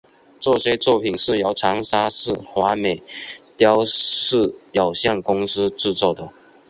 [0.39, 3.03] 这些作品是由长沙市华美
[3.55, 6.33] 雕塑有限公司制作的。